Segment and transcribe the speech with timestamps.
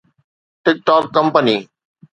[0.63, 1.57] tick talk company